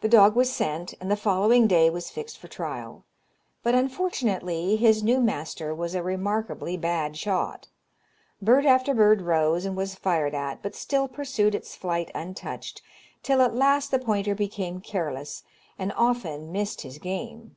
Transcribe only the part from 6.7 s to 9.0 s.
bad shot. Bird after